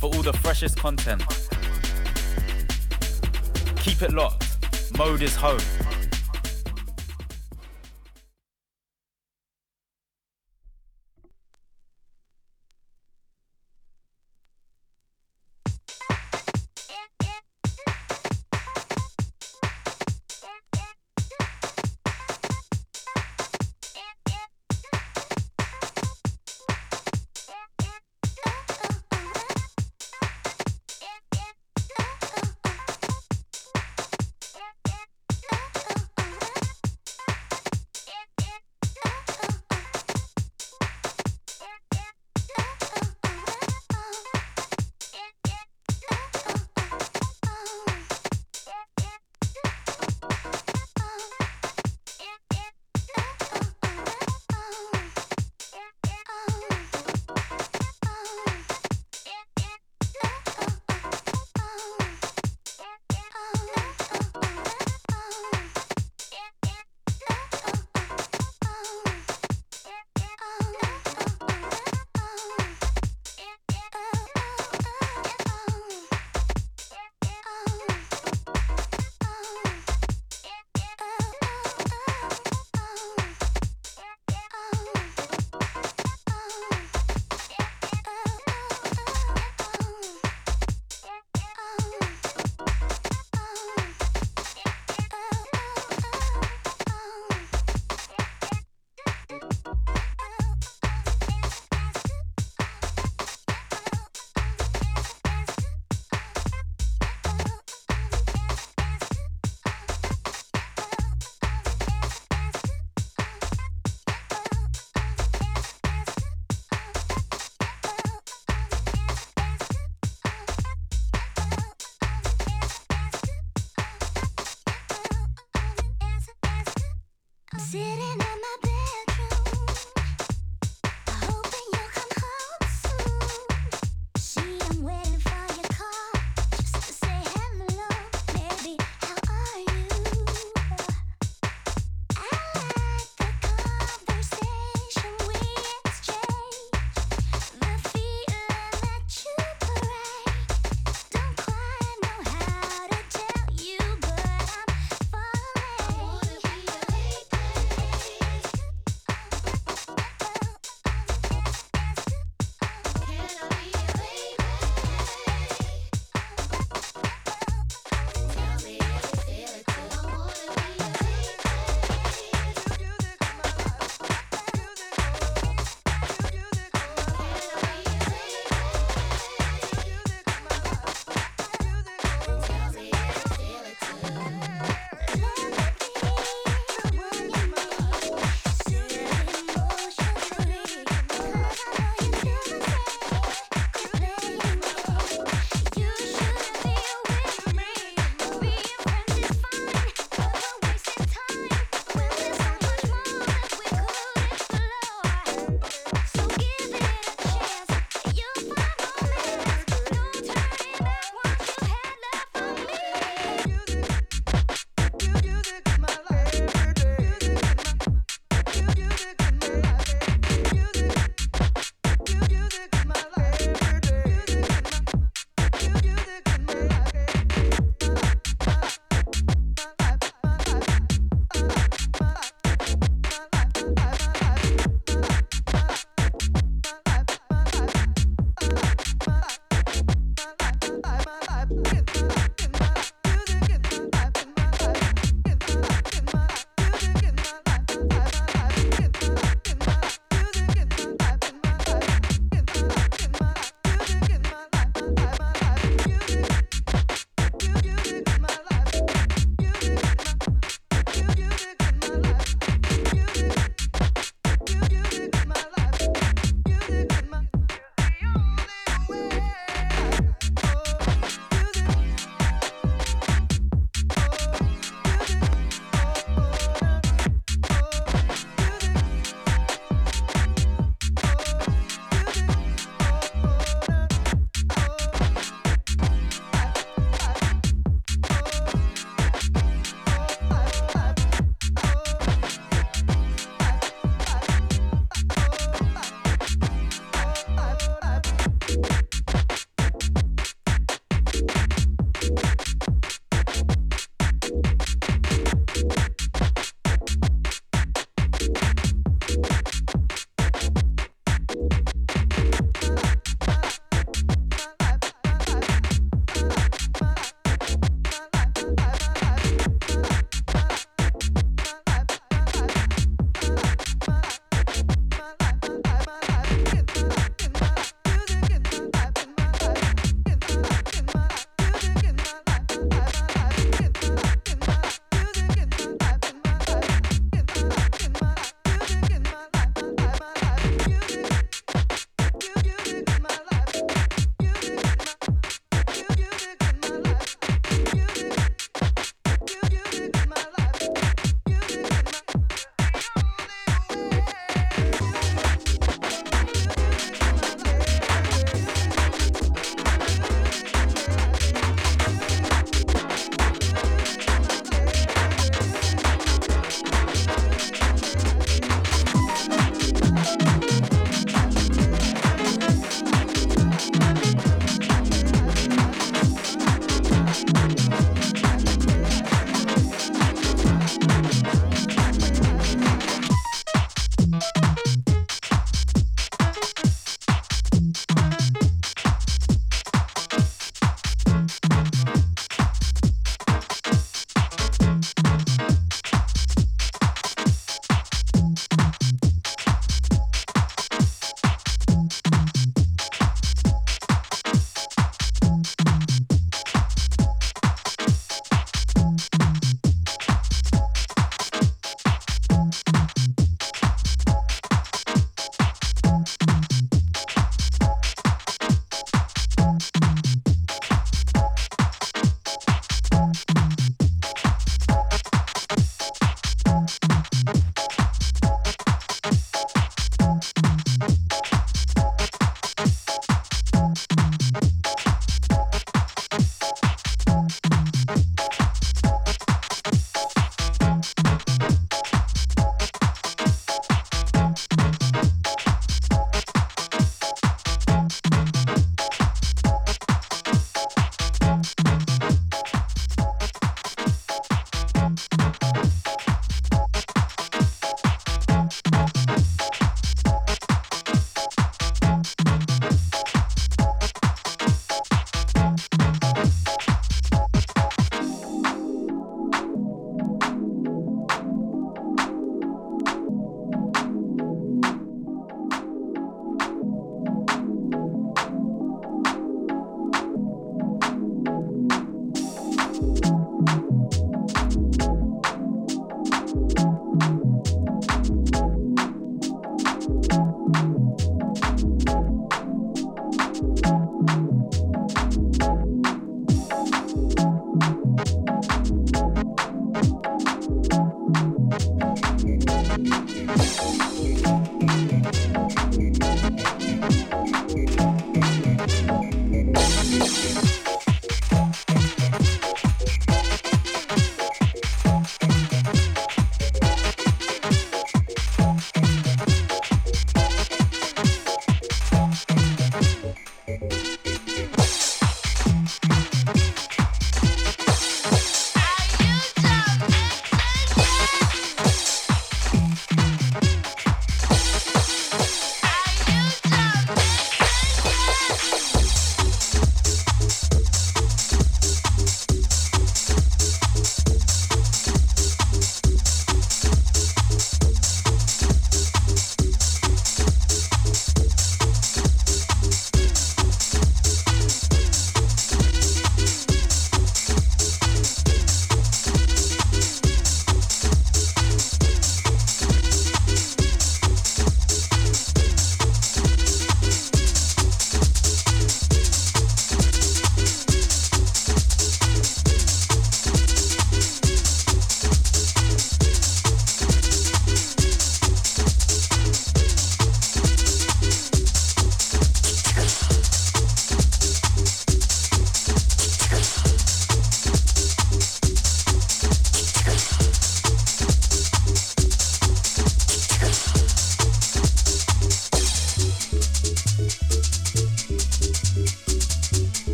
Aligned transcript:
for 0.00 0.06
all 0.06 0.22
the 0.22 0.32
freshest 0.32 0.78
content. 0.78 1.22
Keep 3.76 4.00
it 4.00 4.12
locked. 4.12 4.46
Mode 4.96 5.20
is 5.20 5.36
home. 5.36 5.89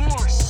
Morse. 0.00 0.43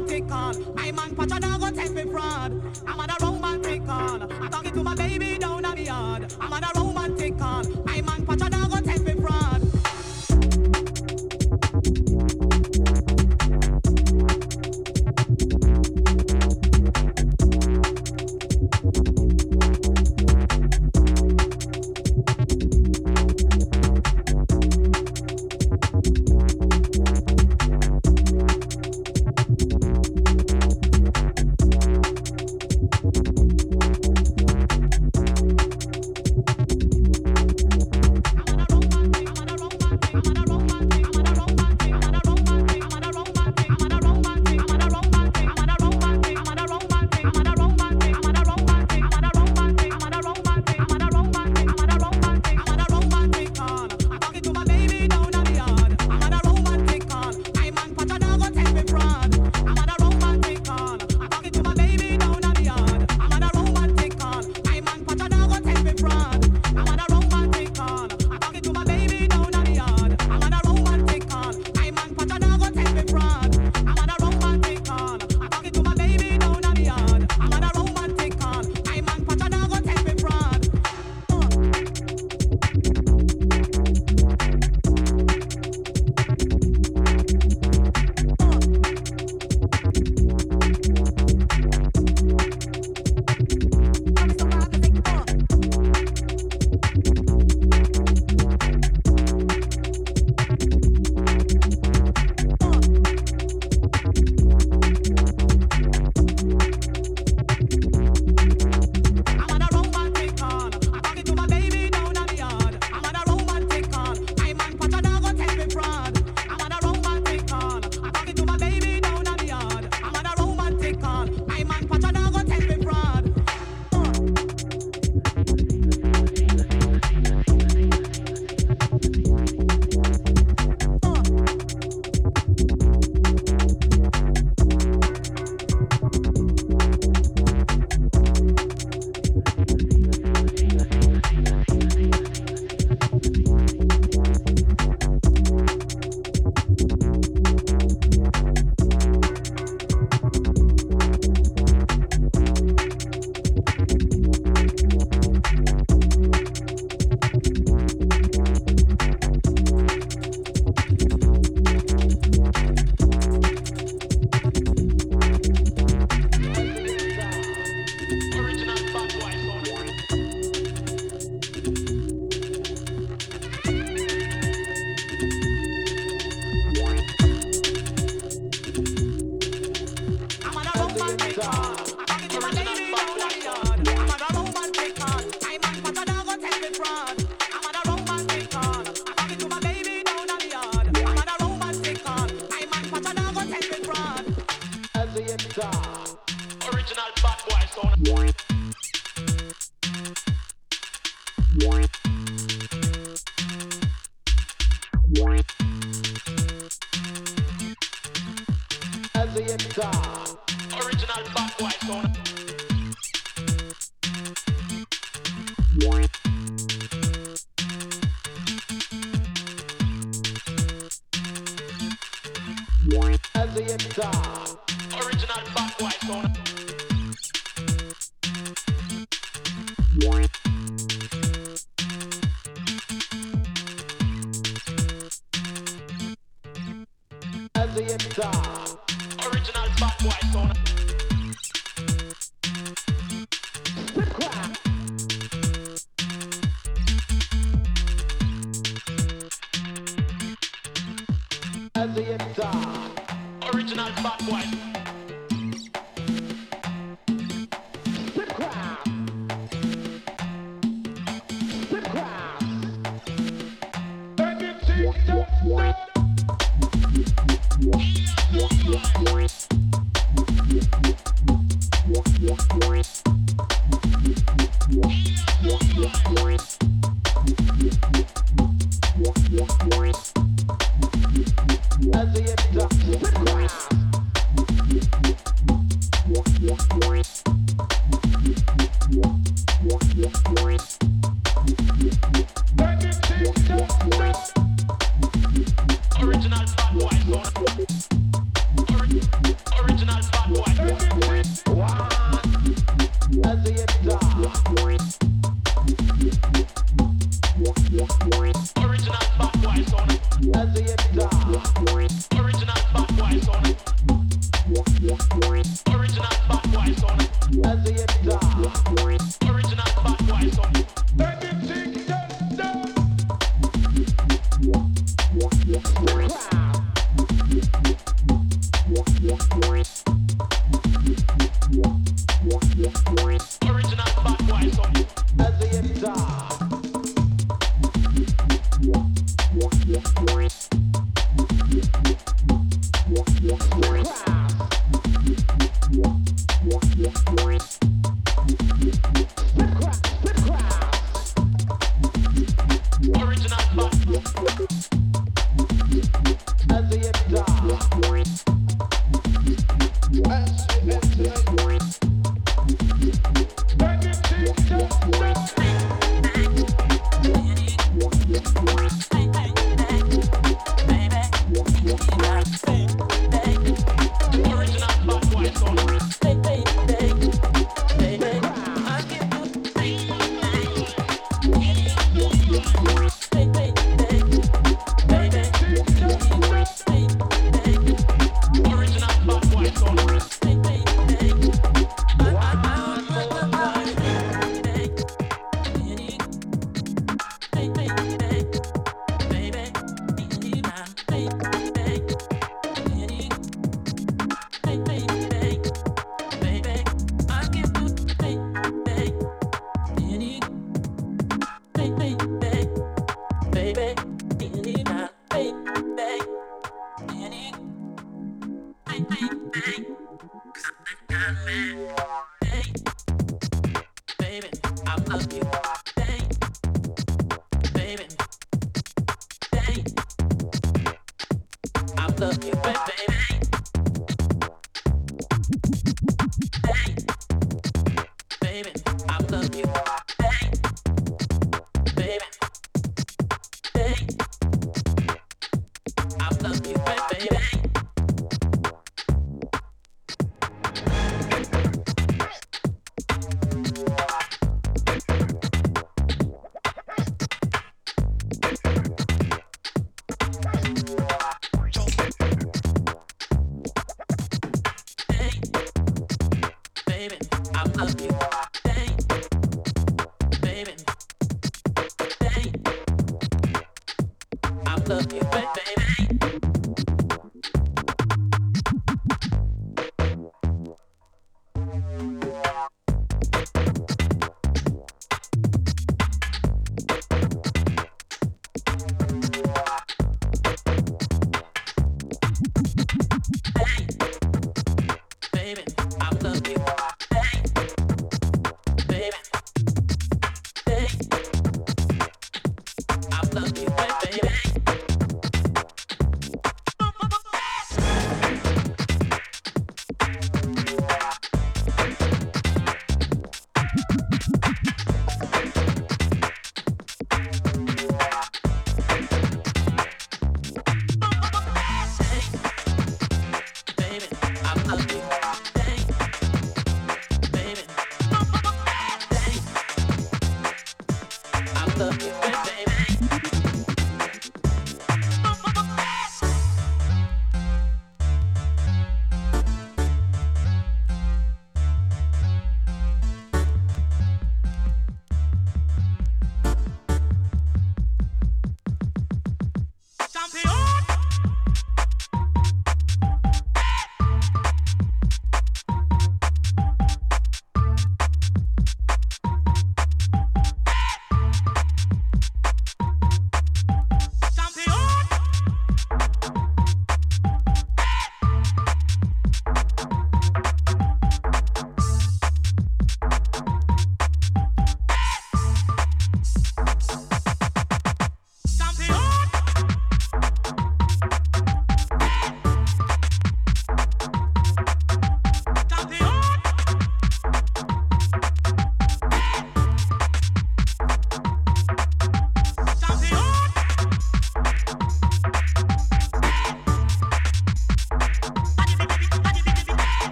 man 0.00 0.08
take 0.08 0.32
on. 0.32 0.74
My 0.74 0.92
man 0.92 1.14
patch 1.14 1.30
a 1.36 1.40
dog 1.40 1.60
go 1.60 1.70
take 1.70 1.92
me 1.92 2.02
fraud. 2.10 2.52
I'm 2.86 3.00
on 3.00 3.10
a 3.10 3.16
romantic 3.20 3.88
on. 3.88 4.30
I 4.42 4.48
talking 4.48 4.72
to 4.72 4.82
my 4.82 4.94
baby 4.94 5.38
down 5.38 5.64
at 5.64 5.76
the 5.76 5.84
yard. 5.84 6.34
I'm 6.40 6.52
on 6.52 6.64
a 6.64 6.70
romantic 6.76 7.40
on. 7.40 7.89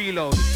Reload. 0.00 0.49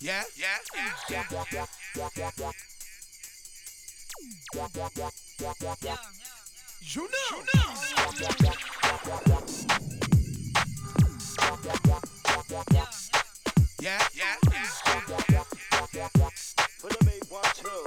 Yeah, 0.00 0.22
yeah, 0.36 0.58
yeah, 0.74 0.92
yeah, 1.10 1.24
yeah. 5.82 5.96
You 6.82 7.02
know, 7.02 7.08
you 7.30 7.44
know. 7.54 7.74
Yeah, 13.80 13.98
yeah, 14.14 14.36
yeah, 14.50 14.64
yeah. 15.32 15.44
Put 16.80 16.92
a 16.92 17.04
big 17.04 17.24
one, 17.28 17.42
two. 17.54 17.84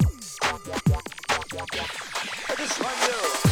I 2.50 2.56
just 2.58 2.84
want 2.84 3.44
you. 3.44 3.47